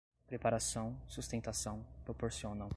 preparação, 0.27 0.95
sustentação, 1.07 1.85
proporcionam 2.03 2.69